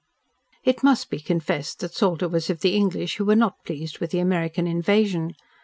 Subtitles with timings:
[0.63, 4.09] It must be confessed that Salter was of the English who were not pleased with
[4.09, 5.33] the American Invasion.